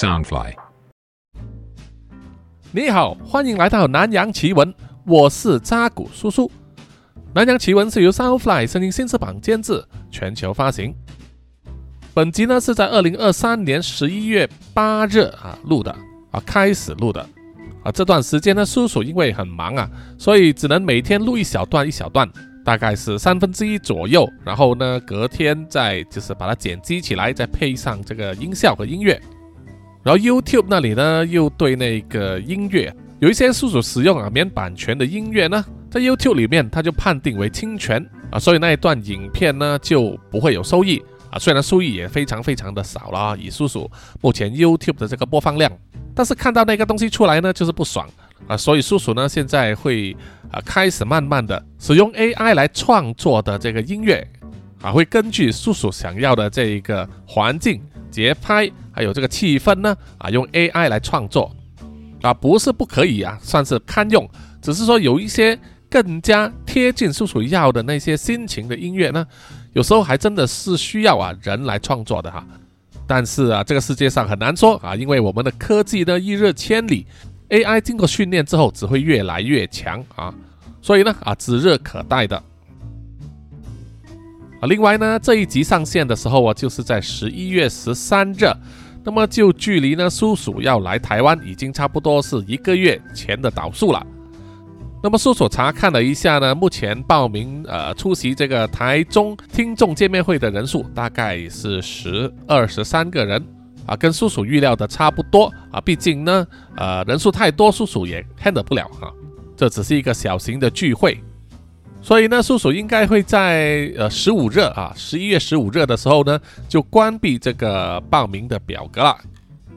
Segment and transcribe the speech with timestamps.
[0.00, 0.54] Soundfly。
[2.72, 4.74] 你好，欢迎来到南洋奇闻，
[5.04, 6.50] 我是扎古叔叔。
[7.34, 10.94] 南洋奇闻是由 Soundfly 声音新翅膀监制，全球发行。
[12.14, 15.94] 本集呢是在二零二三年十一月八日啊录的
[16.30, 17.20] 啊，开始录的
[17.82, 17.92] 啊。
[17.92, 22.26] 这段时间呢，叔叔因为很忙啊，所以只能每天录一小段一小段，
[22.64, 24.26] 大概是三分之一左右。
[24.46, 29.20] 然后呢，隔天再就是把它剪辑起来，再配上这个音效和音乐。
[30.02, 41.38] 然后 YouTube 那里呢，又对那个音乐有一些叔叔使用啊免版权的音乐呢，在 YouTube 里面他就判定为侵权啊，所以那一段影片呢就不会有收益啊。
[41.38, 43.90] 虽然收益也非常非常的少了，以叔叔
[44.22, 45.70] 目前 YouTube 的这个播放量，
[46.14, 48.08] 但是看到那个东西出来呢，就是不爽
[48.46, 48.56] 啊。
[48.56, 50.16] 所以叔叔呢现在会
[50.50, 54.26] 啊开始慢慢的使用 AI 来创作的这个音乐
[54.80, 57.82] 啊，会根据叔叔想要的这一个环境。
[58.10, 61.54] 节拍还有这个气氛呢，啊，用 AI 来创作，
[62.20, 64.28] 啊，不是不可以啊，算是堪用。
[64.60, 69.26] 只是说有一些更加贴近叔叔要的那些心情的音乐呢，
[69.72, 72.46] 有时候还真的是需要啊人来创作的哈。
[73.06, 77.06] 但是啊，这个世界上很难说啊，因为我们的科技呢一日千里
[77.48, 80.32] ，AI 经过训练之后只会越来越强啊，
[80.82, 82.40] 所以呢啊指日可待的。
[84.60, 88.44] 啊，另外呢，这一集上线的时候啊，就是在十一月十三日，
[89.02, 94.06] 那么就距离呢叔叔要来台湾已经差不多是一个月前的倒数了。
[95.02, 103.42] 那么叔叔查看了一下呢，目前报名呃出席这个台中听众见面会的人数大概是十二十三个人
[103.86, 109.10] 啊，跟叔叔预料的差不多啊，毕竟呢呃人数太多，叔叔也 handle 不了哈，
[109.56, 111.18] 这只是一个小型的聚会。
[112.02, 119.16] 所以呢，叔叔应该会在呃十五日啊，十一月十五日的时候呢，就关闭这个报名的表格了，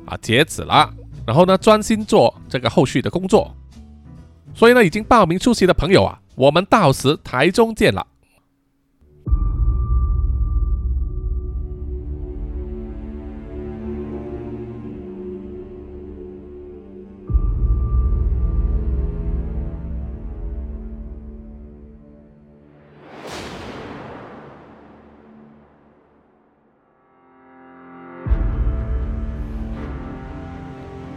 [0.05, 0.89] 啊，截止了。
[1.25, 3.53] 然后呢，专心做这个后续的工作。
[4.55, 8.05] 所以呢，已经报名出席的朋友啊，我们到时台中见了。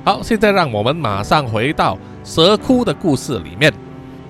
[0.06, 3.74] 好，现在让我们马上回到蛇窟的故事里面。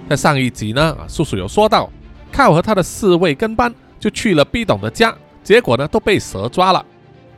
[0.09, 1.91] 在上一集呢，啊，叔叔有说到，
[2.33, 3.71] 靠和他的四位跟班
[4.01, 5.15] 就去了 B 董的家，
[5.45, 6.83] 结果呢都被蛇抓了。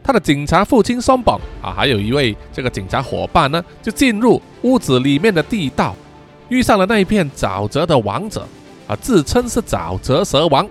[0.05, 5.97] 他的警察父亲松绑啊，还有一位这个警察伙伴呢，就进入屋子里面的地道，
[6.49, 8.47] 遇上了那一片沼泽的王者
[8.87, 10.65] 啊，自称是沼泽蛇王。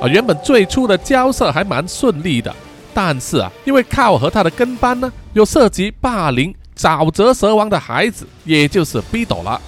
[0.00, 2.54] 啊，原本最初的交涉还蛮顺利的。
[2.94, 9.60] 但是啊，因为靠和他的跟班呢，有涉及霸凌沼泽蛇王的孩子，也就是逼斗了，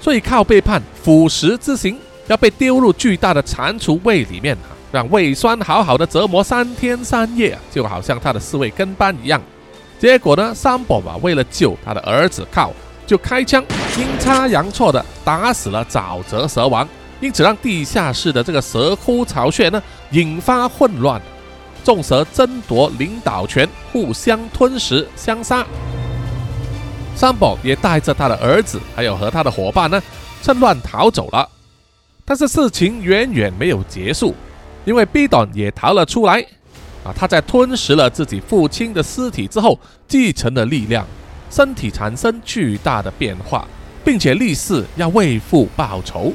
[0.00, 1.98] 所以靠被判腐蚀之刑，
[2.28, 9.40] 要被丢入巨大的蟾蜍胃里面啊，让胃酸好好的折磨三天三夜，就好像他的四位跟班一样。
[9.98, 12.72] 结果呢，三宝啊，为了救他的儿子靠，
[13.06, 13.62] 就开枪，
[13.98, 16.88] 阴差阳错的打死了沼泽蛇王，
[17.20, 21.20] 因此让地下室的这个蛇窟巢穴呢，引发混乱。
[21.84, 25.66] 众蛇争夺领导权，互相吞食相杀。
[27.14, 30.02] 三宝也带着他的儿子，还有和他的伙伴呢，
[30.42, 31.48] 趁乱逃走了。
[32.24, 34.34] 但是事情远远没有结束，
[34.84, 36.40] 因为 B 短也逃了出来。
[37.04, 41.04] 啊，他在吞食了自己父亲的尸体之后，继承了力量，
[41.50, 43.66] 身体产生巨大的变化，
[44.04, 46.32] 并且立誓要为父报仇。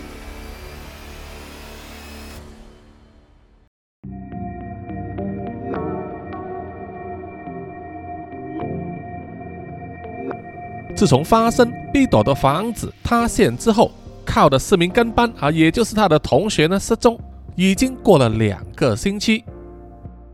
[10.98, 13.92] 自从发生 B 朵的房子塌陷之后，
[14.26, 17.20] 靠的四名跟班啊，也就是他的同学呢失踪，
[17.56, 19.44] 已经过了两个星期。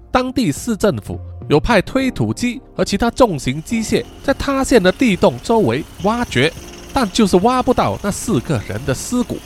[0.09, 6.49] 当地市政府有派推土机和其他重型机械在塌陷的地洞周围挖掘，
[6.93, 9.37] 但就是挖不到那四个人的尸骨。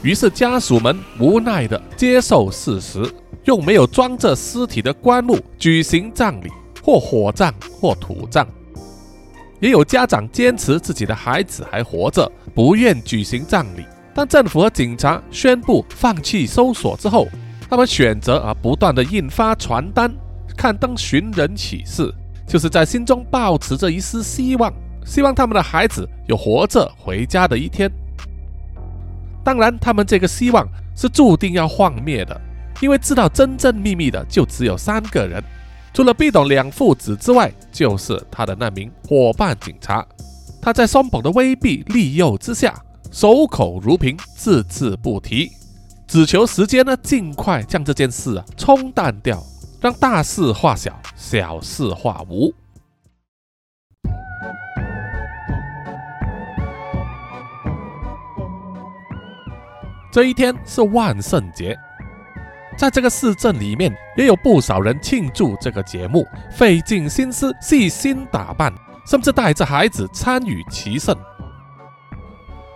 [0.00, 3.04] 于是家属们无奈的接受事实，
[3.44, 6.48] 用没有装着尸体的棺木举行葬礼，
[6.82, 8.48] 或火葬，或土葬。
[9.62, 13.86] 也有家长坚持自己的孩子还活着，不愿举行葬礼。
[14.12, 17.28] 当政府和警察宣布放弃搜索之后，
[17.70, 20.12] 他们选择啊不断的印发传单、
[20.56, 22.12] 刊登寻人启事，
[22.44, 24.72] 就是在心中抱持着一丝希望，
[25.06, 27.88] 希望他们的孩子有活着回家的一天。
[29.44, 30.66] 当然，他们这个希望
[30.96, 32.38] 是注定要幻灭的，
[32.80, 35.40] 因为知道真正秘密的就只有三个人，
[35.94, 40.04] 除了毕董两父子之外，就是他的那名伙伴警察。
[40.60, 42.74] 他在松本的威逼利诱之下，
[43.10, 45.50] 守口如瓶，字字不提，
[46.06, 49.42] 只求时间呢尽快将这件事啊冲淡掉，
[49.82, 52.54] 让大事化小，小事化无。
[60.10, 61.78] 这一天是万圣节。
[62.76, 68.72] 在这个市镇里面，也有不少人庆祝这个节目，费尽心思、细心打扮，
[69.06, 71.16] 甚至带着孩子参与其盛。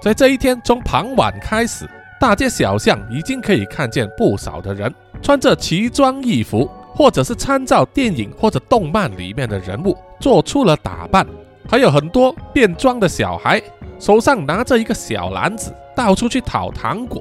[0.01, 1.89] 在这一天，从傍晚开始，
[2.21, 11.27] 大街小巷已经可以看见不少的人穿着奇装异服，或者是参照电影或者动漫里面的人物做出了打扮，
[11.69, 13.61] 还有很多变装的小孩，
[13.99, 17.21] 手上拿着一个小篮子，到处去讨糖果。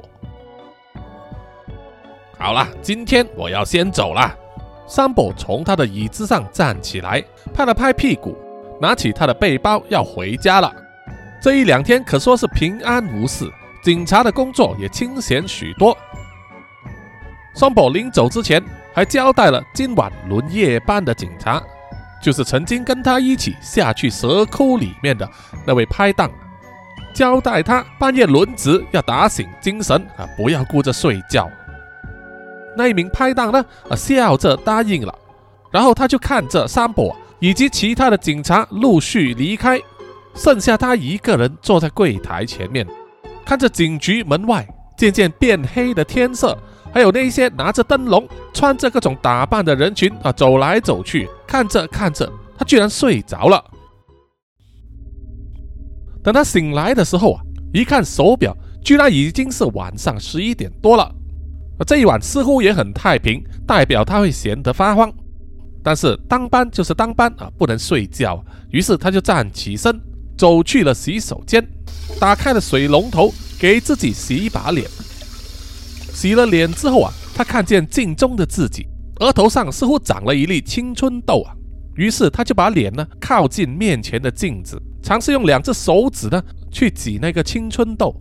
[2.38, 4.34] 好了，今天我要先走了。
[4.86, 7.24] 三宝从他的椅子上站起来，
[7.54, 8.36] 拍了拍屁股，
[8.80, 10.72] 拿起他的背包要回家了。
[11.40, 13.50] 这一两天可说是平安无事，
[13.82, 15.96] 警察的工作也清闲许多。
[17.54, 18.62] 三宝临走之前
[18.94, 21.60] 还交代了今晚轮夜班的警察，
[22.22, 25.26] 就是曾经跟他一起下去蛇窟里面的
[25.66, 26.30] 那位拍档，
[27.14, 31.50] 交代他半夜轮值要打醒精神啊，不要顾着睡觉。
[32.76, 33.64] 那一名拍档呢？
[33.88, 35.14] 啊，笑着答应了。
[35.72, 39.80] 然后他就看着三伯以及其他的警察陆续离开，
[40.34, 42.86] 剩下他一个人坐在柜台前面，
[43.44, 46.56] 看着警局门外渐渐变黑的天色，
[46.92, 51.28] 还有那些拿着灯笼、穿着各种打扮的人群啊走来走去。
[51.46, 53.62] 看着看着，他居然睡着了。
[56.22, 57.40] 等他醒来的时候啊，
[57.72, 61.12] 一看手表，居然已经是晚上十一点多了。
[61.84, 65.12] 这一晚似乎也很太平，代表他会闲得发慌。
[65.82, 68.44] 但是当班就是当班啊，不能睡觉。
[68.70, 70.00] 于是他就站起身，
[70.36, 71.64] 走去了洗手间，
[72.18, 74.88] 打开了水龙头，给自己洗一把脸。
[76.12, 78.86] 洗了脸之后啊，他看见镜中的自己，
[79.20, 81.54] 额头上似乎长了一粒青春痘啊。
[81.94, 88.14] 于是他就把脸呢靠近面前的镜子，尝试用两只手指呢去挤那个青春痘。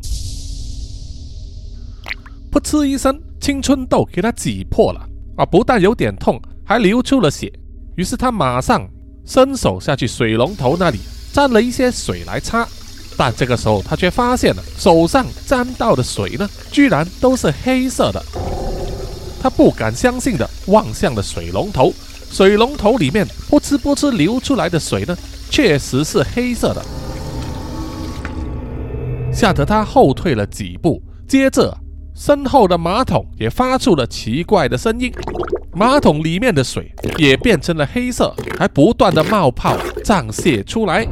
[2.56, 3.20] 噗嗤一声。
[3.42, 5.46] 青春痘给他挤破了啊！
[5.46, 7.52] 不但有点痛，还流出了血。
[7.96, 8.90] 于是他马上
[9.26, 11.00] 伸手下去水龙头那里
[11.34, 12.66] 沾了一些水来擦，
[13.18, 18.24] 但这个时候他却发现了手上沾到的水呢，居然都是黑色的。
[19.42, 21.94] 他不敢相信的望向了水龙头，
[22.32, 25.16] 水龙头里面噗嗤噗嗤流出来的水呢，
[25.52, 26.84] 确实是黑色的，
[29.32, 31.78] 吓得他后退了几步，接着。
[32.16, 35.12] 身后的马桶也发出了奇怪的声音，
[35.74, 41.06] 马桶里面的水也变成了黑色，还不断的冒泡胀泄出来，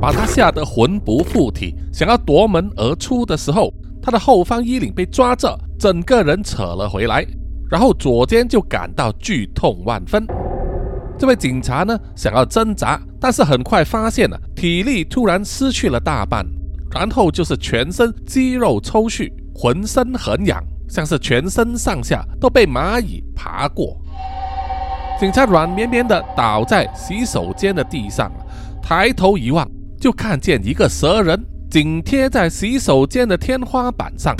[0.00, 7.26] 把他吓得魂不附体，想要夺门而出的时候，他的后方衣领被抓着，整个人扯了回来，
[7.68, 10.24] 然后左肩就感到剧痛万分。
[11.18, 16.46] 这位警察呢，想要挣扎，但是很快发现了体力突然失去了大半，
[16.94, 19.28] 然后就是全身肌肉抽搐。
[19.62, 20.58] 浑身很痒，
[20.88, 23.94] 像是全身上下都被蚂蚁爬过。
[25.18, 28.32] 警察软绵绵地倒在洗手间的地上，
[28.82, 31.38] 抬头一望，就看见一个蛇人
[31.70, 34.34] 紧贴在洗手间的天花板上。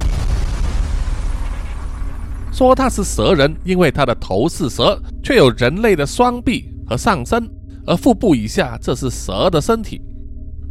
[2.51, 7.47] 说他是蛇人，因为他的头是蛇，却有人类的双臂和上身，
[7.87, 10.01] 而腹部以下这是蛇的身体。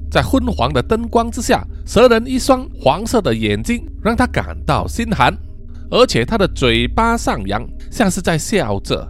[0.09, 5.33] 在昏黄的灯光之下，蛇人一双黄色的眼睛让他感到心寒，
[5.89, 9.07] 而且他的嘴巴上扬，像是在笑着，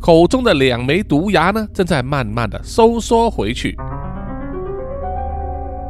[0.00, 3.76] 口中的两枚毒牙呢，正在慢慢的收缩回去。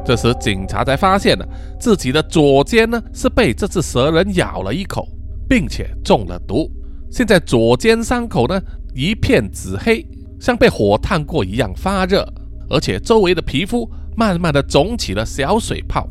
[0.05, 1.47] 这时，警察才发现了
[1.81, 5.09] 自己的左肩呢是被这只蛇人咬了一口，
[5.49, 6.71] 并且中了毒，
[7.11, 8.61] 现在左肩伤口呢
[8.95, 10.07] 一片紫黑，
[10.41, 12.27] 像被火烫过一样发热，
[12.71, 13.91] 而且周围的皮肤。
[14.19, 16.09] 慢慢的肿起了小水泡。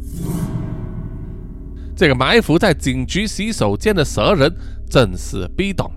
[1.96, 4.54] 这个埋伏在警局洗手间的蛇人
[4.90, 5.90] 正是 B 董。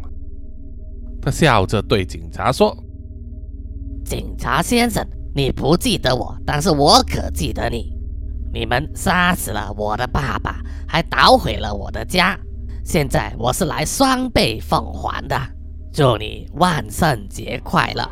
[1.21, 2.77] 他笑着对警察说
[4.07, 7.93] ：“警察先生，你不记得我，但是我可记得你。
[8.53, 12.39] 你们杀死了我的爸爸，还捣毁了我的家。
[12.85, 15.37] 现在我是来双倍奉还的。
[15.93, 18.09] 祝你万圣节快乐。”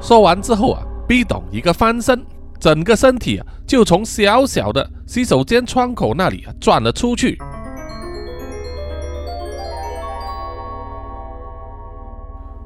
[0.00, 0.82] 说完之后啊。
[1.08, 2.22] B 董一个翻身，
[2.60, 7.38] 整个身体啊就从小小的洗手间窗口那里转了出去。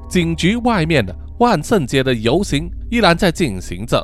[0.09, 4.01] 警局外面的万圣节的游行依然在进行着。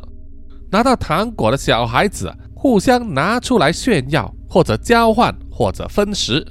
[0.71, 6.43] 拿到糖果的小孩子互相拿出来炫耀，或者交换，或者分食；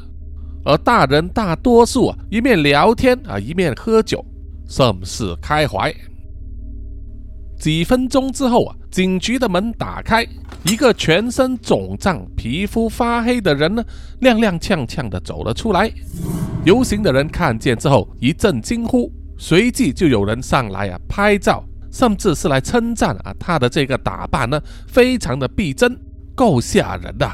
[0.65, 4.25] 而大人大多数啊，一面聊天啊，一面喝酒，
[4.67, 5.95] 甚是开怀。
[7.61, 10.27] 几分钟之后啊，警局的门打开，
[10.65, 13.85] 一个全身肿胀、皮肤发黑的人呢，
[14.21, 15.91] 踉踉跄跄的走了出来。
[16.65, 25.97] 游行的人看见之后一阵惊呼，随即就有人上来啊拍照，甚至是来称赞啊他的这个打扮呢，非常的逼真，
[26.35, 27.31] 够吓人的。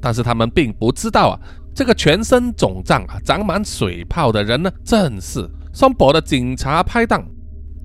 [0.00, 1.40] 但是他们并不知道啊，
[1.74, 7.26] 这个全身肿胀啊、长满水泡的人呢，正是双博的警察拍档。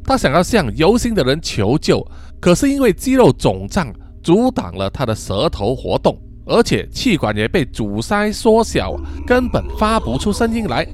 [0.05, 2.05] 他想要向游行的人求救，
[2.43, 3.87] 可是因为肌肉肿胀
[4.21, 10.85] 阻挡了他的舌头活动，而且气管也被阻塞缩小，根本发不出声音来。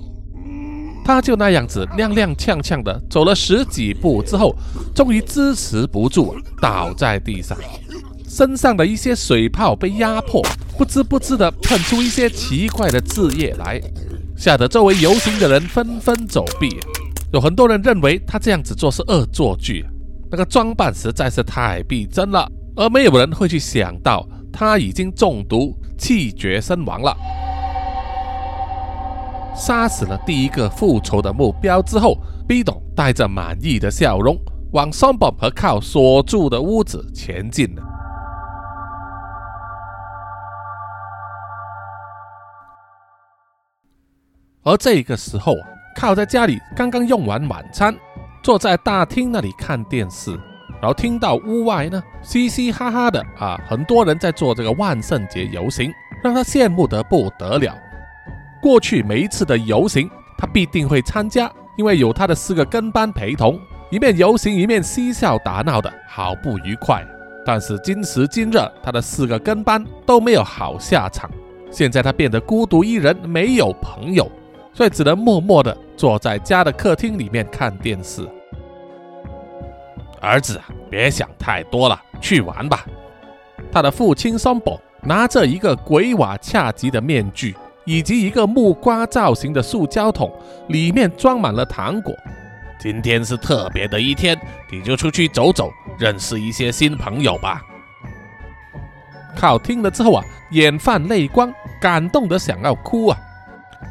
[1.04, 4.56] 他就那样子踉踉跄跄的走了十几步之后，
[4.94, 7.58] 终于支持不住，倒在地上，
[8.28, 10.46] 身上的一些水泡被压迫，
[10.78, 13.82] 不知不知的喷出一些奇怪的字液来，
[14.38, 16.70] 吓得周围游行的人纷纷走避。
[17.34, 19.84] 有很多人认为他这样子做是恶作剧，
[20.32, 27.16] 那个装扮实在是太逼真了，而没有人会去想到他已经中毒气绝身亡了。
[29.56, 32.16] 杀死了第一个复仇的目标之后
[32.48, 34.38] ，B 董带着满意的笑容
[34.72, 37.84] 往双宝和靠锁住的屋子前进了。
[44.64, 45.68] 而这个时候啊。
[45.96, 47.94] 靠在家里，刚刚用完晚餐，
[48.42, 50.32] 坐在大厅那里看电视，
[50.82, 55.92] 然后听到屋外呢嘻嘻哈哈的啊，很多人在做这个万圣节游行，
[56.24, 57.78] 让他羡慕得不得了。
[58.62, 67.06] 过去每一次的游行，他必定会参加，因为有他的四个跟班陪同，一面游行一面嬉笑打闹的好不愉快。
[67.46, 71.30] 但是今时今日，他的四个跟班都没有好下场，
[71.72, 74.30] 现在他变得孤独一人，没有朋友。
[74.72, 78.26] 所以只能默默的坐在家的客厅里面看电视。
[80.22, 80.58] 儿子，
[80.90, 82.86] 别想太多了，去玩吧。
[83.70, 87.54] 他的父亲松宝拿着一个鬼瓦恰吉的面具，
[87.84, 90.32] 以及一个木瓜造型的塑胶桶，
[90.70, 92.16] 里面装满了糖果。
[92.80, 94.40] 今天是特别的一天，
[94.72, 97.62] 你就出去走走，认识一些新朋友吧。
[99.36, 103.18] 靠听了之后啊，眼泛泪光，感动得想要哭啊。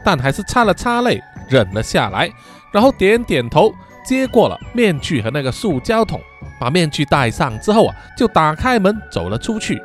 [0.03, 2.31] 但还是擦了擦泪，忍了下来，
[2.71, 3.73] 然后点点头，
[4.05, 6.21] 接过了面具和那个塑胶桶，
[6.61, 9.83] 把面具戴上之后啊，就打开门走了出去。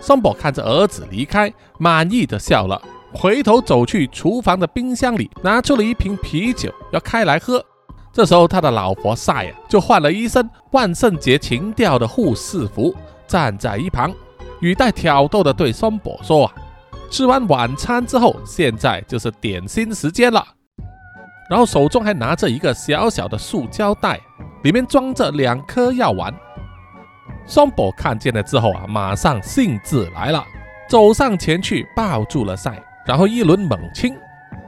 [0.00, 2.80] 松宝看着儿子离开，满意的笑了，
[3.12, 7.64] 回头走去厨房的冰箱里，拿出了一瓶啤酒要开来喝。
[8.12, 12.94] 这时候他的老婆赛啊，就换了一身万圣节情调的护士服，
[13.26, 14.12] 站在一旁，
[14.60, 16.52] 语带挑逗的对松宝说啊。
[17.10, 20.46] 吃完晚餐之后，现在就是点心时间了。
[21.50, 24.20] 然后手中还拿着一个小小的塑胶袋，
[24.62, 26.32] 里面装着两颗药丸。
[27.48, 30.44] 双宝看见了之后啊，马上兴致来了，
[30.88, 34.14] 走上前去抱住了赛，然后一轮猛亲，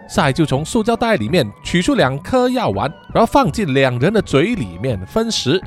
[0.08, 5.62] 赛就从塑胶袋里面取出两颗药丸，然后放进两人的嘴里面分食。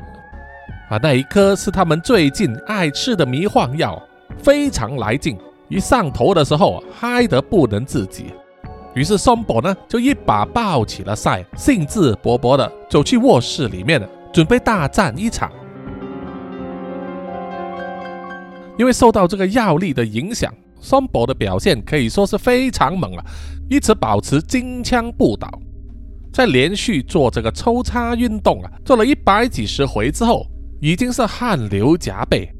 [0.90, 4.00] 啊，那一颗是他们最近爱吃的迷幻药，
[4.36, 5.38] 非常来劲。
[5.68, 8.26] 一上头的时候，嗨得不能自己。
[8.94, 14.00] 于是松宝呢，就一把抱起了赛，兴致勃勃地走去卧室里面，
[14.32, 15.50] 准备大战一场。
[18.78, 23.24] 因为受到这个药力的影响，松宝的表现可以说是非常猛啊，
[23.68, 25.50] 一直保持金枪不倒。
[26.32, 30.46] 在连续做这个抽插运动啊，做了一百几十回之后，
[30.80, 32.50] 已经是汗流浃背。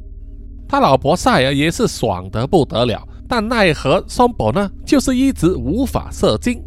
[0.69, 6.63] 他老婆赛尔也是爽得不得了，但奈何松宝呢，就是一直无法射精，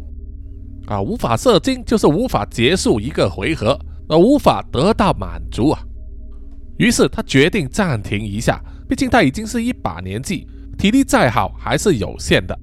[0.86, 3.78] 啊，无法射精就是无法结束一个回合，
[4.08, 5.80] 而无法得到满足啊。
[6.78, 10.46] 于是他决定暂停一下，毕竟他已经是一把年纪，
[10.78, 12.58] 体力再好还是有限的，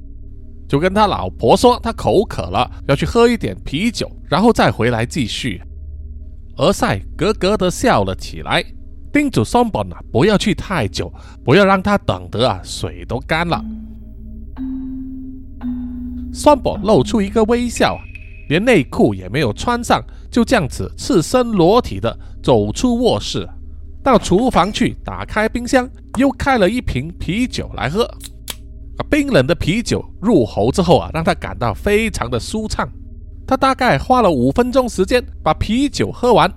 [0.68, 5.62] 就跟他老婆说他口渴了，要去喝一点啤酒，然后再回来继续。
[6.58, 8.66] 而赛咯咯地笑了起来。
[9.18, 11.12] 叮嘱双宝呢，不要去太久，
[11.44, 13.60] 不要让他等得啊，水都干了。
[16.32, 18.00] 双宝露出一个微笑啊，
[18.48, 23.50] 连内裤也没有穿上，就这样子赤身裸体的走出卧室，
[24.04, 28.04] 到厨房去打开冰箱，又开了一瓶啤酒来喝。
[28.04, 32.88] 啊，冰冷的啤酒入喉之后啊，让他感到非常的舒畅。
[33.48, 36.54] 他大概花了五分钟时间把啤酒喝完，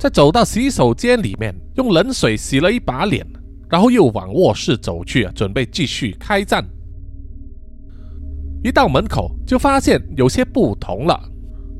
[0.00, 3.22] 再走到洗手间里面用冷水洗了一把脸，
[3.68, 6.64] 然后又往卧室走去，准备继续开战。
[8.64, 11.20] 一到门口就发现有些不同了，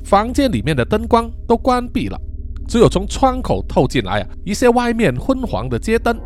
[0.04, 2.20] 房间里面的灯光都关闭了，
[2.68, 6.20] 只有从窗口透进来啊一些外面昏黄的街灯。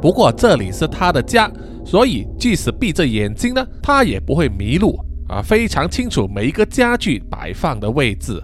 [0.00, 1.50] 不过这里是他的家，
[1.84, 4.96] 所以即使闭着眼睛呢，他也不会迷路
[5.28, 8.40] 啊，非常清楚每一个家具摆放的位置。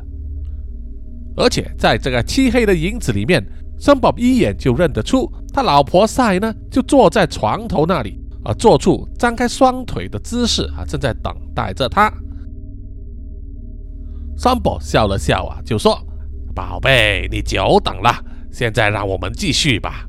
[1.37, 3.45] 而且在这个漆黑的影子里面，
[3.79, 12.12] 森宝一眼就认得出他老婆赛呢，就坐在床头那里啊，做出张开双腿的姿势啊，正在等待着他。
[14.37, 15.97] 森宝笑了笑啊，就说
[16.55, 18.12] ：“宝贝，你久等了，
[18.50, 20.05] 现在让我们继续吧。”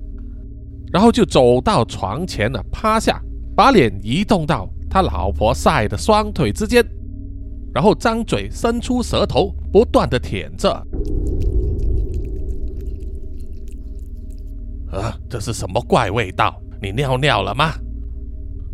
[0.92, 3.22] 然后就走到床前了，趴下，
[3.56, 6.84] 把脸移动到他老婆赛的双腿之间，
[7.76, 10.70] 然后张嘴伸出舌头，不断的舔着。
[14.94, 16.56] 啊，这是什么怪味道？
[16.82, 17.74] 你尿尿了吗？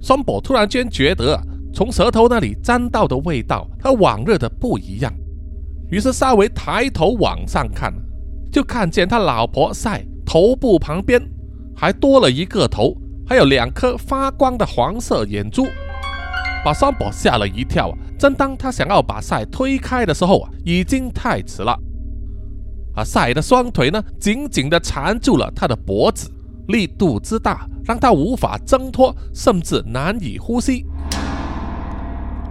[0.03, 1.35] 松宝突然间觉得
[1.73, 5.11] 从舌头那里沾到的味道和往日的不一样，
[5.89, 7.91] 于是稍微抬头往上看，
[8.51, 11.19] 就看见他老婆在头部旁边。
[11.75, 15.65] 还多了一个头，还有两颗发光的黄色眼珠，
[16.63, 17.91] 把三宝吓了一跳。
[18.21, 21.75] 正当他想要把赛推开的时候啊，已经太迟了。
[22.95, 26.29] 而赛的双腿呢，紧紧地缠住了他的脖子，
[26.67, 30.85] 力度之大，让他无法挣脱，甚至难以呼吸。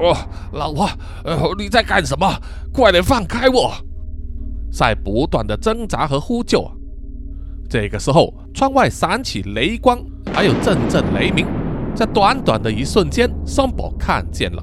[0.00, 0.12] 哦，
[0.50, 0.90] 老婆，
[1.24, 2.26] 呃，你在干什么？
[2.72, 3.72] 快点放开我！
[4.72, 6.72] 赛不断的挣扎和呼救啊。
[7.68, 11.46] 这个时候，窗外闪起雷光，还有阵阵雷鸣。
[11.94, 14.60] 在短短的一瞬间，松宝看见了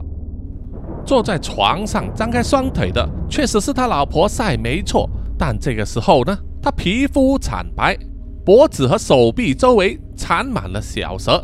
[1.08, 5.10] 坐在床上张开双腿的，确实是他老婆赛，没错。
[5.38, 7.98] 但这个时候呢，他皮肤惨白，
[8.44, 11.42] 脖子和手臂周围缠满了小蛇，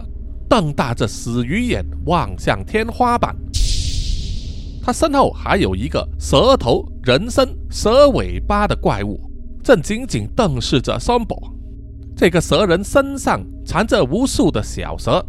[0.50, 3.34] 瞪大着死鱼眼望向天花板。
[4.84, 9.18] 他身后还有一个蛇头、人身、蛇尾巴的怪物，
[9.64, 11.38] 正紧紧瞪视着松宝。
[12.18, 15.26] 这个蛇人身上缠着无数的小蛇，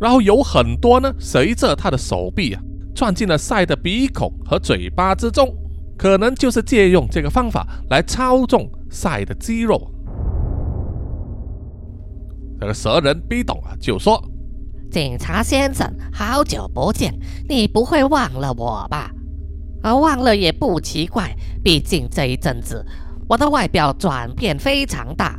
[0.00, 2.62] 然后有很多呢，随着他的手臂啊，
[2.94, 5.52] 钻进了赛的鼻孔和嘴巴之中，
[5.98, 9.90] 可能就是借用这个方法来操纵赛的肌肉。
[12.60, 14.22] 这个蛇人逼懂啊，就说
[14.90, 17.12] ：“警察先生，好久不见，
[17.48, 19.10] 你不会忘了我吧？
[19.82, 22.86] 啊，忘了也不奇怪，毕竟这一阵子
[23.28, 25.38] 我的外表转变非常大。”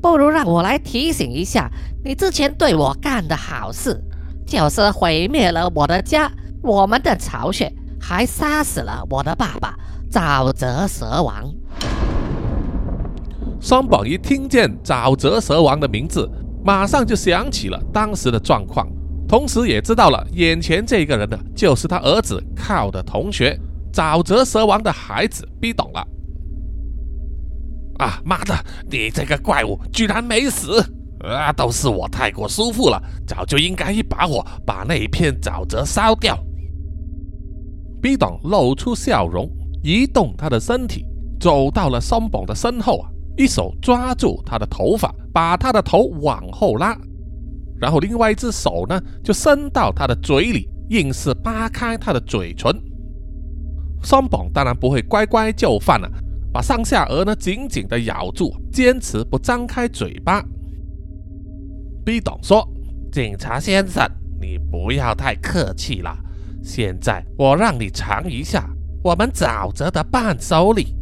[0.00, 1.68] 不如让我来提醒一下
[2.04, 4.00] 你之前对我干的好事，
[4.46, 6.30] 就是毁灭了我的家、
[6.68, 9.74] 我们的巢穴，还杀死了我的爸爸
[10.12, 11.50] 沼泽蛇王。
[13.58, 16.30] 双宝一听见沼泽蛇王的名字，
[16.62, 18.86] 马上就想起了当时的状况，
[19.26, 23.58] 同时也知道了眼前这个人呢，就是他儿子靠的同学
[23.90, 26.06] 沼泽蛇王的孩子，逼懂了。
[27.98, 28.54] 啊妈的！
[28.90, 30.84] 你这个怪物居然没死！
[31.24, 36.38] 啊，都是我太过舒服了，早就应该一把火把那一片沼泽烧掉。
[38.00, 39.50] B 董露出笑容，
[39.82, 41.04] 移动他的身体，
[41.40, 46.96] 走到了松宝的身后啊，一手抓住他的头发，把他的头往后拉，
[47.80, 52.72] 然后另外一只手呢就伸到他的嘴里，硬是扒开他的嘴唇。
[54.02, 56.08] 松宝当然不会乖乖就范了。
[56.50, 60.42] 把上下颚呢紧紧地咬住，坚持不张开嘴巴。
[62.06, 62.66] B 董说
[63.12, 64.02] ：“警察先生，
[64.40, 66.16] 你不要太客气了。
[66.68, 68.68] 现在我让你尝一下
[69.02, 70.94] 我们沼泽的伴手礼。”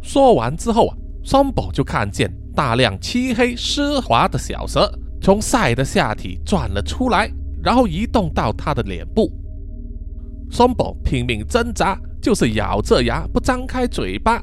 [0.00, 4.88] 说完之后啊，双宝就看见大量漆黑湿滑的小蛇
[5.20, 7.28] 从赛的下体钻了出来，
[7.60, 9.30] 然后移动到他的脸部。
[10.48, 12.00] 双宝拼命挣扎。
[12.20, 14.42] 就是咬着牙不张开嘴巴，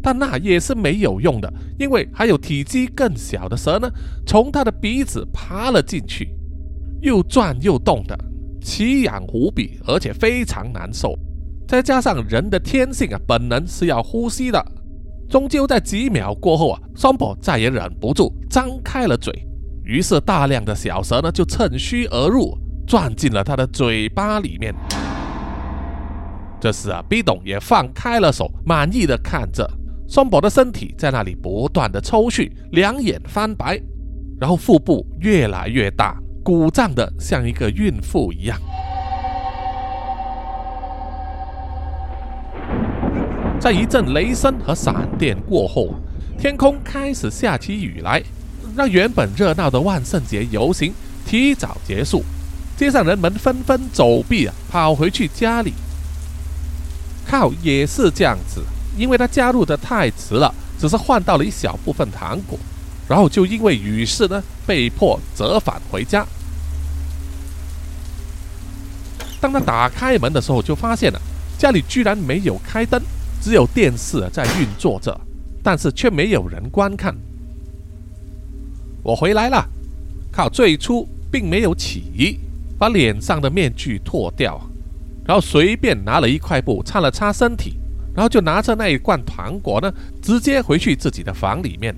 [0.00, 3.90] 但那也是没有用的，因为还有体积更小的蛇呢，
[4.24, 6.32] 从他的鼻子爬了进去，
[7.00, 8.16] 又转又动的，
[8.60, 11.18] 奇痒无比，而且非常难受。
[11.66, 14.64] 再加上人的天性啊，本能是要呼吸的，
[15.28, 19.32] 终究在几秒过后啊，双宝再也忍不住张开了嘴，
[19.84, 24.74] 于是大量的小蛇呢就趁虚而入，钻进了他的嘴巴里面。
[26.60, 29.66] 这时啊，B 董也放开了手，满意的看着
[30.08, 33.80] 双宝的身体在那里不断的抽搐，两眼翻白，
[34.40, 36.20] 然后腹部越来越大，
[36.50, 38.58] 鼓胀的像一个孕妇一样。
[43.60, 45.94] 在一阵雷声和闪电过后，
[46.36, 48.20] 天空开始下起雨来，
[48.74, 50.92] 让原本热闹的万圣节游行
[51.24, 52.24] 提早结束。
[52.76, 55.72] 街上人们纷纷走避啊，跑回去家里。
[57.28, 58.60] 靠也是这样子，
[58.98, 62.58] 因为他加入的太迟了，只是换到了一小部分糖果，
[63.08, 66.26] 然后就因为雨势呢，被迫折返回家。
[69.40, 71.20] 当他打开门的时候，就发现了
[71.58, 73.00] 家里居然没有开灯，
[73.40, 75.18] 只有电视在运作着，
[75.62, 77.14] 但是却没有人观看。
[79.02, 79.66] 我回来了，
[80.30, 82.38] 靠最初并没有起疑。
[82.78, 84.58] 把脸上的面具脱掉，
[85.26, 87.74] 然后随便拿了一块布擦了擦身体，
[88.14, 91.94] 然后就拿着那一罐糖果呢，直接回去自己的房里面。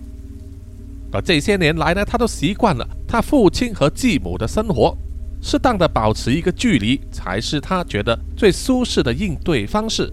[1.13, 4.99] 而这些年来呢，他都习惯了他父亲和继母的生活，
[5.43, 10.11] 适当的保持一个距离，才是他觉得最舒适的应对方式。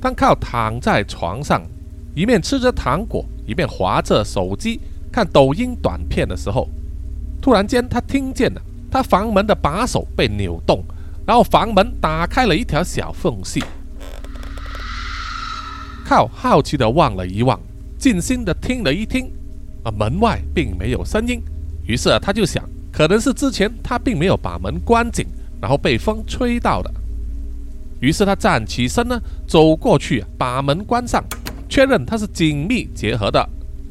[0.00, 1.62] 当靠躺在床上，
[2.12, 4.80] 一面吃着糖果，一面划着手机
[5.12, 6.68] 看抖音短片的时候。
[7.40, 8.60] 突然间，他听见了
[8.90, 10.82] 他房门的把手被扭动，
[11.24, 13.62] 然后房门打开了一条小缝隙。
[16.04, 17.60] 靠，好奇的望了一望，
[17.96, 19.30] 静心的听了一听，
[19.84, 21.40] 啊，门外并没有声音。
[21.86, 25.26] 于是啊，他就想，可能是之前他并没有把门关紧，
[25.60, 26.90] 然后被风吹到的。
[28.00, 31.22] 于是他站起身呢，走过去把门关上，
[31.68, 33.48] 确认它是紧密结合的。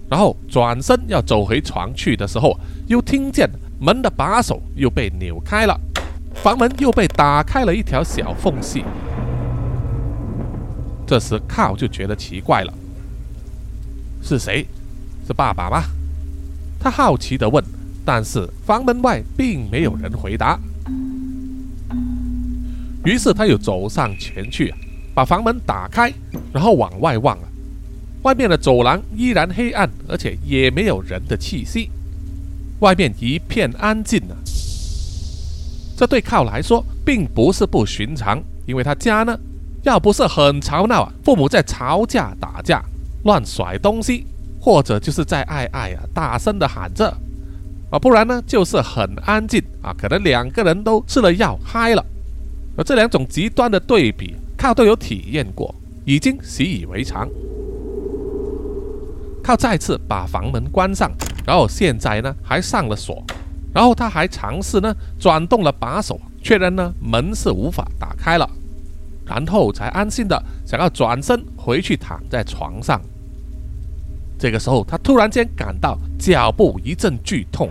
[0.10, 3.50] 然后转身要走回床去的时候，又听见
[3.80, 5.80] 门的把手又被扭开了，
[6.36, 8.84] 房门又被打开了一条小缝隙。
[11.08, 12.74] 这时靠就觉得奇怪了，
[14.22, 14.66] 是谁？
[15.26, 15.84] 是爸爸吗？
[16.80, 17.64] 他好奇地问。
[18.06, 20.60] 但是房门外并没有人回答。
[23.04, 24.74] 于是他又走上前去，
[25.14, 26.14] 把房门打开，
[26.54, 27.48] 然后往外望了。
[28.24, 31.90] 外面的走廊依然黑暗，而且也没有人的气息，
[32.80, 34.36] 外面一片安静呢。
[35.98, 39.36] 这对靠来说并不是不寻常，因为他家呢，
[39.82, 42.84] 要不是很吵闹啊，父母在吵架打架、
[43.24, 44.28] 乱甩东西，
[44.60, 47.12] 或者就是在爱爱啊大声的喊着
[47.92, 52.04] 啊，不然呢就是很安静啊，可能两个人都吃了药嗨了。
[52.78, 55.76] 而这两种极端的对比，靠都有体验过，
[56.06, 57.28] 已经习以为常。
[59.44, 61.12] 靠再次把房门关上，
[61.46, 63.22] 然后现在呢还上了锁，
[63.74, 68.50] 然后他还尝试呢转动了把手，确认呢门是无法打开了，
[69.26, 73.02] 然后才安心的想要转身回去躺在床上。
[74.42, 77.70] 这个时候他突然间感到脚部一阵剧痛，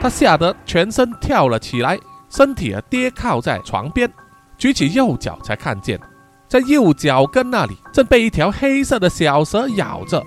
[0.00, 1.96] 他吓得全身跳了起来，
[2.28, 4.10] 身体啊跌靠在床边，
[4.58, 6.00] 举起右脚才看见，
[6.48, 10.20] 在右脚跟那里正被一条黑色的小蛇咬着。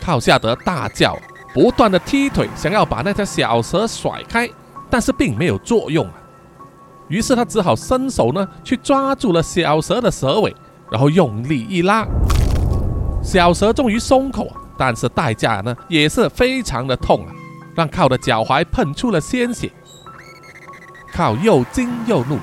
[0.00, 1.18] 靠吓得大叫，
[1.52, 4.48] 不断的踢腿，想要把那条小蛇甩开，
[4.88, 6.14] 但是并没有作用啊。
[7.08, 10.54] 于是他只好伸手呢，去抓住了小蛇的蛇尾，
[10.88, 12.06] 然后用力一拉，
[13.22, 17.32] 小蛇终于松口，但是代价呢也是非常的痛啊，
[17.74, 19.70] 让靠的脚踝喷出了鲜血。
[21.12, 22.38] 靠又惊又怒，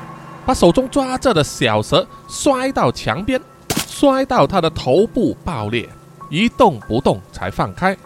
[0.46, 3.42] 把手中抓着的小蛇摔到墙边，
[3.88, 5.88] 摔到他的头部爆裂。
[6.30, 7.98] 一动不动才放开。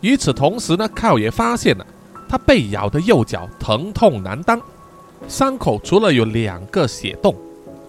[0.00, 1.84] 与此同时呢，靠也发现了
[2.28, 4.60] 他被咬的右脚疼痛难当，
[5.26, 7.34] 伤口除了有两个血洞，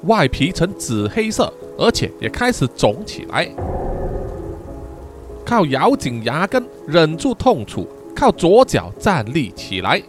[0.06, 3.50] 外皮呈紫黑色，而且也开始肿起来。
[5.46, 10.02] 靠咬紧牙根，忍住痛楚，靠左脚站立起来，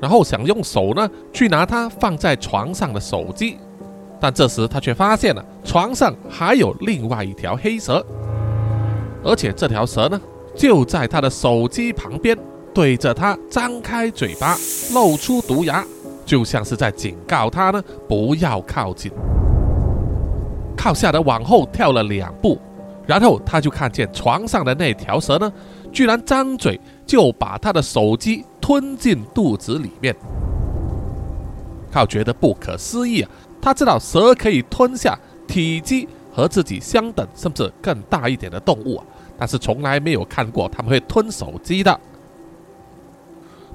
[0.00, 3.56] 然后想用手呢去拿他放在床上的手机，
[4.20, 8.04] 但这时他却发现了床上还有另外一条黑蛇。
[9.24, 10.20] 而且这条蛇呢，
[10.54, 12.38] 就在他的手机旁边，
[12.72, 14.56] 对着他张开嘴巴，
[14.94, 15.84] 露出毒牙，
[16.28, 19.10] 就像是在警告他呢，不要靠近。
[20.76, 22.60] 靠下的往后跳了两步，
[23.06, 25.50] 然后他就看见床上的那条蛇呢，
[25.90, 30.14] 居然张嘴就把他的手机吞进肚子里面。
[31.90, 33.30] 靠觉得不可思议啊，
[33.62, 36.06] 他知道蛇可以吞下体积。
[36.30, 39.04] 和自己相等甚至更大一点的动物啊，
[39.36, 42.00] 但是从来没有看过他们会吞手机的。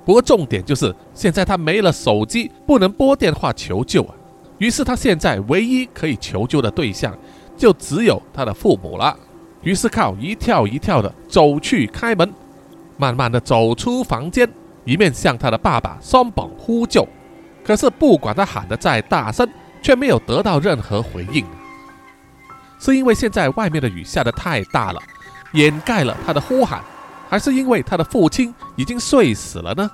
[0.06, 4.14] 不过重点就是现在他没了手机，不能拨电话求救啊。
[4.58, 7.18] 于是他现在唯一可以求救的对象
[7.58, 9.18] 就只有他的父母了。
[9.62, 12.34] 于是靠一跳一跳的走去开门，
[12.98, 14.50] 慢慢的走出房间，
[14.84, 17.08] 一面向他的爸爸松本呼救。
[17.64, 19.50] 可是不管他喊的再大声，
[19.82, 21.46] 却没有得到任何回应。
[22.78, 25.02] 是因为现在外面的雨下得太大了，
[25.54, 26.82] 掩盖了他的呼喊，
[27.34, 29.90] 还是因为他的父亲已经睡死了呢？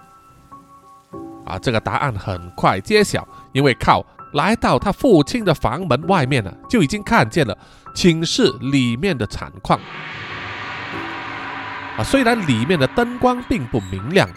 [1.45, 7.57] 啊，这个答案很快揭晓，因为靠来到他父亲的房门外面呢，就已经看见了
[7.95, 9.79] 寝室里面的惨况。
[11.97, 14.27] 啊，虽然里面的灯光并不明亮，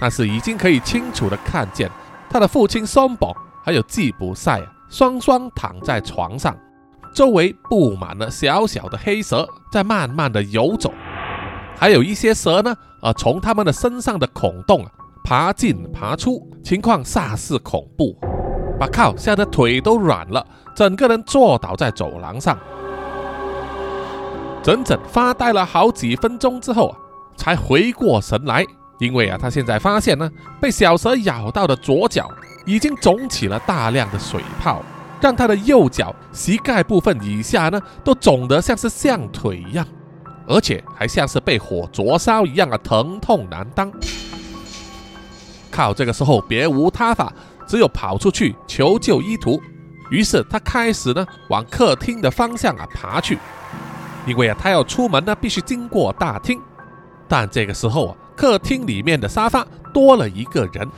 [0.00, 1.90] 但是已经可以清楚的看见
[2.30, 6.56] 他的父亲松宝还有季卜赛双双躺在床上，
[7.14, 10.90] 周围布满了小小的黑蛇在慢慢的游走，
[11.78, 14.90] 还有一些蛇呢，啊，从他们的身上的孔洞啊。
[15.24, 18.16] 爬进爬出，情况煞是恐怖，
[18.80, 20.42] 把靠吓得腿都软了，
[20.74, 22.58] 整个人坐倒在走廊上，
[24.62, 26.96] 整整发呆了好几分钟之后啊，
[27.36, 28.64] 才回过神来。
[28.98, 32.30] 因为啊，他现在发现呢，被小蛇咬到的左脚
[32.64, 34.80] 已经肿起了大量的水泡，
[35.20, 39.86] 让他的右脚膝盖部分以下呢，都肿得像是象腿一样，
[40.48, 43.92] 而且还像是被火灼烧一样啊，疼痛难当。
[45.70, 45.92] 靠！
[45.92, 47.32] 这个时候别无他法，
[47.66, 49.60] 只有跑出去求救医徒。
[50.10, 53.38] 于是他开始呢往客厅的方向啊爬去，
[54.26, 56.58] 因为啊他要出门呢必须经过大厅。
[57.28, 60.88] 但这个时候啊客厅里面的沙发多了一个人。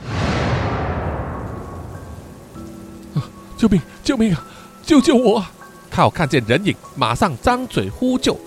[3.57, 3.81] 救命！
[4.01, 4.43] 救命啊！
[4.81, 5.45] 救救我！
[5.91, 6.09] 靠！
[6.09, 8.39] 看见人影，马上张嘴呼救。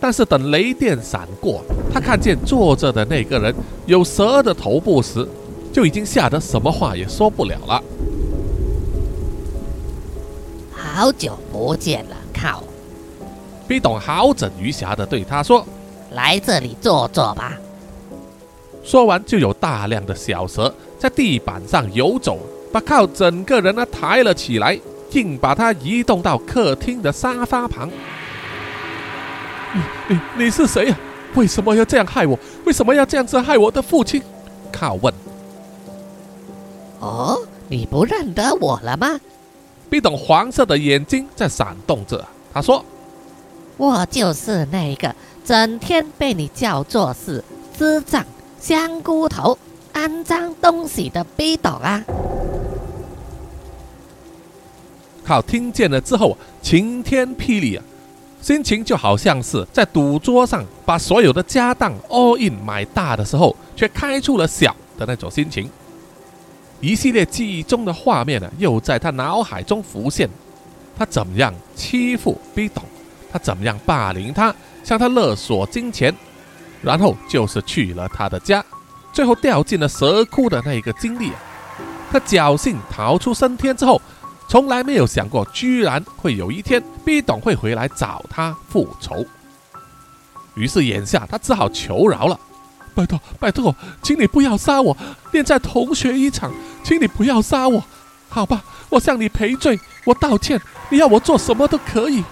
[0.00, 3.54] 但是等雷电闪过，他看见坐着的那个人
[3.86, 5.26] 有蛇的头部时。
[5.70, 7.80] 就已经吓得什么话也说不了了。
[10.72, 12.64] 好久不见了，靠！
[13.68, 15.64] 比董好整余暇的对他说
[16.12, 17.52] ：“来这里坐坐吧。”
[18.82, 22.38] 说完，就有大量的小蛇在地板上游走，
[22.72, 24.76] 把靠整个人呢抬了起来，
[25.12, 27.88] 硬把他移动到客厅的沙发旁。
[29.74, 30.98] 你你你是谁呀？
[31.34, 32.38] 为什么要这样害我？
[32.64, 34.22] 为什么要这样子害我的父亲？
[34.72, 35.12] 靠问。
[37.00, 39.20] 哦，你不认得我了吗？
[39.90, 42.26] 毕董黄色的眼睛在闪动着。
[42.52, 42.84] 他说
[43.76, 47.44] ：“我就是那个整天被你叫做是
[47.78, 48.24] 智障、
[48.60, 49.56] 香菇头、
[49.94, 52.02] 肮脏东西的毕董啊！”
[55.24, 57.84] 靠，听见了之后晴天霹雳啊，
[58.40, 65.68] 心情就好像是在赌桌上把所有的家当 all in 买大的时候，却开出了小的那种心情。
[66.80, 70.28] 一系列记忆中的画面呢，又在他脑海中浮现。
[70.96, 72.82] 他怎么样欺负逼董？
[73.30, 76.14] 他怎么样霸凌他，向他勒索金钱？
[76.80, 78.64] 然后就是去了他的家，
[79.12, 81.36] 最后掉进了蛇窟的那一个经历啊！
[82.10, 84.00] 他侥幸逃出升天之后，
[84.48, 89.24] 从来没有想过，居然会有一天逼董会回来找他复仇。
[90.54, 92.40] 于是眼下他只好求饶了。
[92.94, 94.96] 拜托，拜托，请你不要杀我，
[95.32, 96.50] 念在同学一场，
[96.82, 97.84] 请你不要杀我，
[98.28, 98.64] 好吧？
[98.88, 102.24] 我向你赔罪，我道歉，你要我做什么都可以。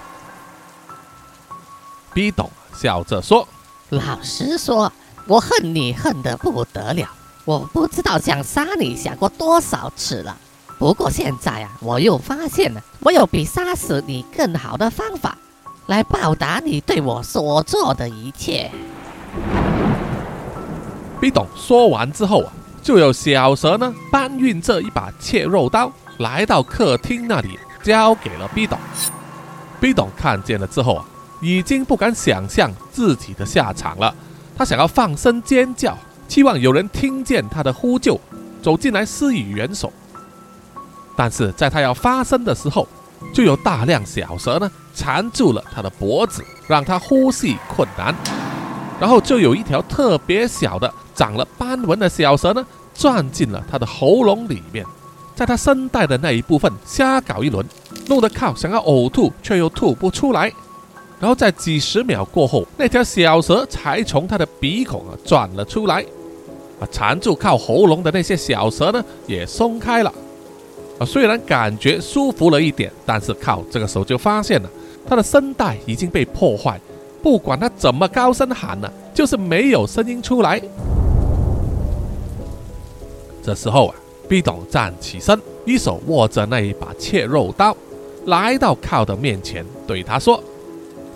[2.12, 3.46] 逼董笑着说
[3.90, 4.90] ：“老实说，
[5.26, 7.08] 我恨你恨得不得了，
[7.44, 10.36] 我不知道想杀你想过多少次了。
[10.78, 15.38] 不过现在啊，我又发现了，我有比杀死你更好的方法，
[15.86, 18.70] 来报答你对我所做的一切。”
[21.18, 28.78] 毕董说完之后啊，就有小蛇呢搬运这一把切肉刀来到客厅那里，交给了毕董。
[29.80, 31.04] 毕董看见了之后啊，
[31.40, 34.14] 已经不敢想象自己的下场了。
[34.54, 35.96] 他想要放声尖叫，
[36.28, 38.20] 希望有人听见他的呼救，
[38.62, 39.90] 走进来施以援手。
[41.16, 42.86] 但是在他要发声的时候，
[43.32, 48.14] 就有大量小蛇呢缠住了他的脖子，让他呼吸困难。
[49.00, 50.92] 然后就有一条特别小的。
[51.14, 54.84] 长了斑纹的小蛇呢，钻进了他的喉咙里面，
[55.34, 57.66] 在他声带的那一部分瞎搞一轮，
[58.06, 60.52] 弄得靠想要呕吐却又吐不出来。
[61.18, 66.04] 然后在几十秒过后，那条小蛇才从他的鼻孔啊钻了出来，
[66.78, 70.12] 啊缠住靠喉咙的那些小蛇呢也松开了。
[70.98, 74.70] 啊虽然感觉舒服了一点，但是靠这个时候就发现了
[75.08, 76.80] 他的声带已经被破坏，
[77.22, 80.60] 不管他怎么高声喊呢，就是没有声音出来。
[83.42, 83.94] 这时候啊，
[84.28, 87.76] 毕董站起身，一手握着那一把切肉刀，
[88.24, 90.42] 来到靠的面前，对他说：“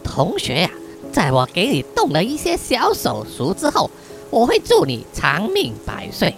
[0.05, 0.71] 同学呀，
[1.11, 3.91] 在我给你动了一些小手术之后，
[4.31, 6.33] 我会祝你长命百岁，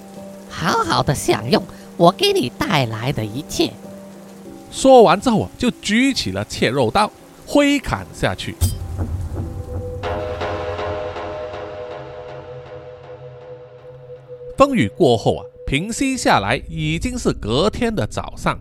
[0.48, 1.62] 好好的享用
[1.96, 3.72] 我给你带来的一切。”
[4.70, 7.10] 说完之后啊，就举起了切肉刀，
[7.46, 8.54] 挥砍下去。
[14.56, 18.58] 风雨过后啊，平息下来，已经是隔天的早上。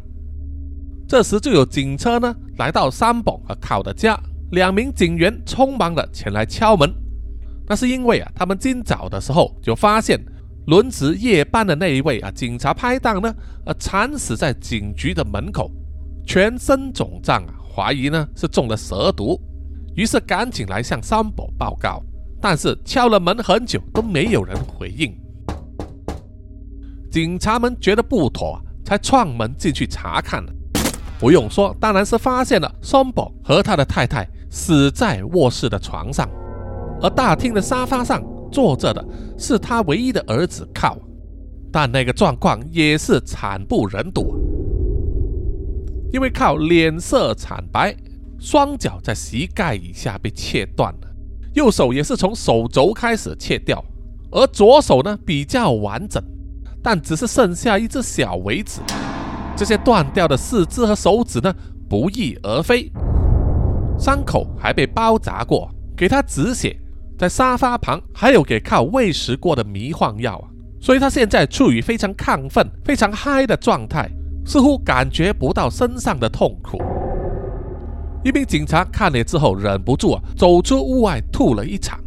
[1.07, 4.19] 这时就有警车呢来到三宝和靠的家，
[4.51, 6.91] 两名警员匆忙的前来敲门。
[7.67, 10.19] 那是因为啊，他们今早的时候就发现
[10.67, 13.33] 轮值夜班的那一位啊警察拍档呢，
[13.65, 15.71] 呃惨死在警局的门口，
[16.25, 19.39] 全身肿胀啊，怀疑呢是中了蛇毒，
[19.95, 22.03] 于是赶紧来向三宝报告，
[22.39, 25.11] 但是敲了门很久都没有人回应。
[27.11, 30.45] 警察们觉得不妥，才撞门进去查看。
[31.19, 36.29] 不用说，当然是发现了松宝和他的太太死在卧室的床上，
[37.01, 39.03] 而大厅的沙发上坐着的
[39.37, 40.97] 是他唯一的儿子靠，
[41.71, 44.35] 但那个状况也是惨不忍睹，
[46.11, 47.95] 因为靠脸色惨白，
[48.39, 51.07] 双脚在膝盖以下被切断了，
[51.53, 53.83] 右手也是从手肘开始切掉，
[54.31, 56.21] 而左手呢比较完整。
[56.83, 58.81] 但只是剩下一只小尾指，
[59.55, 61.53] 这些断掉的四肢和手指呢，
[61.87, 62.91] 不翼而飞。
[63.99, 66.75] 伤口还被包扎过，给他止血，
[67.21, 70.49] 在沙发旁还有给靠喂食过的迷幻药啊，
[70.81, 74.09] 所以他现在处于非常亢奋、非常嗨的状态，
[74.43, 76.81] 似乎感觉不到身上的痛苦。
[78.23, 81.99] 一名警察看了之后，忍不住啊，走出屋外吐了一场。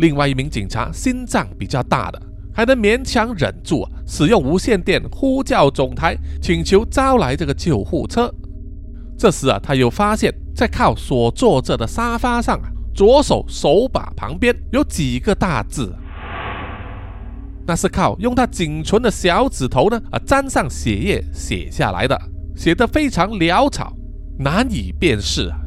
[0.00, 2.20] 另外一名警察心脏比较大的。
[2.52, 8.28] 还能勉强忍住啊，使用无线电呼叫总台，请求招来这个救护车。
[9.16, 15.94] 这时啊，他又发现，在靠所坐着的沙发上啊，左手手把旁边有几个大字，
[17.66, 22.20] 那是靠用他仅存的小指头呢啊沾上血液写下来的，
[22.54, 23.92] 写得非常潦草，
[24.38, 25.58] 难以辨识啊。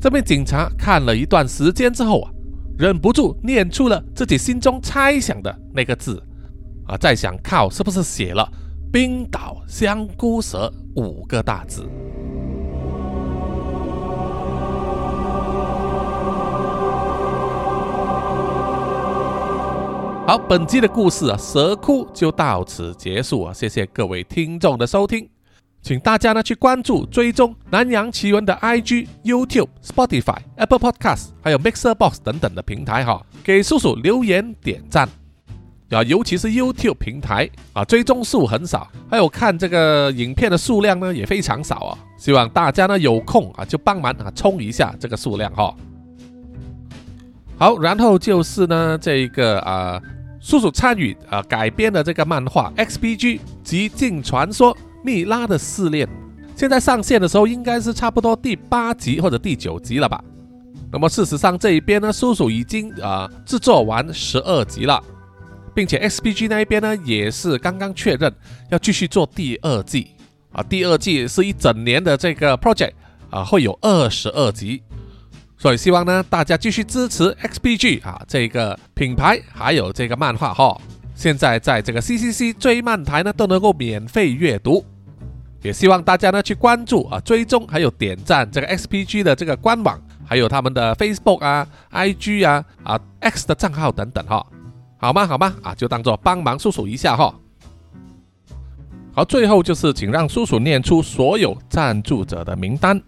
[0.00, 2.30] 这名警察看了一段时间之后啊。
[2.76, 6.20] 忍不住念出了自己心中猜想的那个字，
[6.88, 8.44] 啊，在想靠是不是写了
[8.92, 11.88] “冰岛香菇蛇”五个大字。
[20.26, 25.28] 好，本期的故事啊，蛇窟就到此结束啊，谢谢各位听众的收听。
[25.82, 35.06] 请大家呢去关注、追踪南洋奇闻的 IG、YouTube、Spotify、Apple Podcast，还有 Mixer Box 等等的平台哈，给叔叔留言点赞
[35.90, 45.76] 啊，尤其是 YouTube 平台啊，追踪数很少，还有看这个影片的数量呢也非常少啊，希望大家呢有空啊就帮忙啊冲一下这个数量哈。
[47.56, 50.00] 好，然后就是呢这一个啊，
[50.44, 53.18] 叔叔参与啊改编的这个漫画《XPG》
[53.62, 54.76] 极境传说。
[55.02, 56.08] 蜜拉的试炼，
[56.56, 60.22] 现在上线的时候应该是差不多第八集或者第九集了吧？
[60.90, 65.02] 那么事实上这一边呢，叔叔已经啊制作完十二集了，
[65.74, 68.34] 并且 XPG 那一边呢也是刚刚确认
[68.70, 70.08] 要继续做第二季
[70.52, 72.92] 啊，第二季是一整年的这个 project
[73.28, 74.82] 啊，会有二十二集，
[75.64, 80.78] 所以希望呢大家继续支持 XPG 啊这个品牌还有这个漫画哈，
[81.14, 84.84] 现在在这个 CCC 追漫台呢都能够免费阅读。
[85.62, 94.46] 也希望大家呢去关注啊、追踪还有点赞这个 XPG 的这个官网，还有他们的 Facebook 啊、IG 啊、啊 X 的账号等等哈，
[94.98, 95.26] 好吗？
[95.26, 95.54] 好吗？
[95.62, 97.34] 啊，就当做帮忙叔叔一下哈。
[99.14, 103.00] 好，最后就是请让叔叔念出所有赞助者的名单。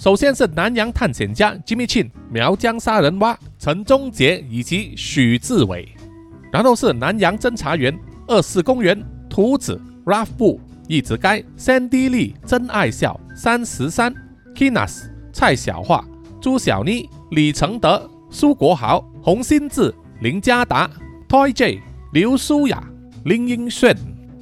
[0.00, 5.86] 首先是南洋探险家 Jimmy Chin、苗疆杀人蛙陈忠杰以及许志伟，
[6.50, 7.94] 然后是南洋侦查员
[8.26, 10.58] 二四公园图子 Ralph 布。
[10.88, 14.10] 一直该 Sandy Lee 真爱笑三十三
[14.54, 15.02] Kinas
[15.34, 16.02] 蔡小桦
[16.40, 20.90] 朱小妮李承德苏国豪洪新志林家达
[21.28, 21.78] Toy J
[22.14, 22.82] 刘舒雅
[23.26, 23.94] 林英炫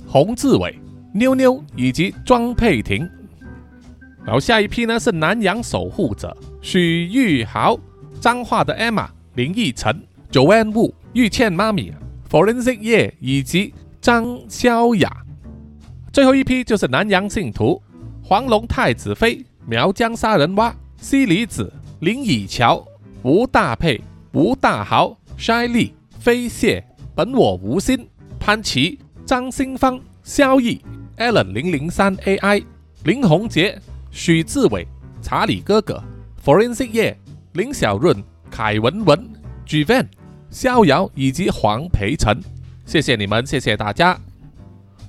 [0.07, 0.79] 洪志伟
[1.13, 3.11] 妞妞以及庄佩婷。
[4.29, 7.81] 然后下一批呢是南洋守护者许玉豪
[8.21, 9.07] 彰化的 Emma
[9.37, 11.91] 林奕晨 Joanne Wu 玉倩妈咪
[12.31, 13.73] Forensic 叶以及
[14.03, 15.11] 张潇雅。
[16.13, 17.83] 最后一批就是南洋信徒，
[18.23, 22.87] 黄龙太子妃、苗疆杀人蛙、西里子、林以乔、
[23.23, 23.99] 吴大佩、
[24.35, 28.07] 吴大豪、筛利、飞蟹、本我无心、
[28.39, 30.83] 潘琪、张新芳、萧毅、
[31.17, 32.63] Allen 零零三 AI、
[33.05, 33.81] 林宏杰、
[34.11, 34.87] 许志伟、
[35.23, 36.03] 查理哥哥、
[36.45, 37.17] Forensic 叶、
[37.53, 39.29] 林小润、凯文文、
[39.67, 40.07] Gvan、
[40.51, 42.41] 逍遥以及黄培成，
[42.87, 44.19] 谢谢你们，谢谢大家。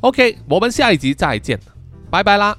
[0.01, 1.59] OK，我们下一集再见，
[2.09, 2.57] 拜拜啦。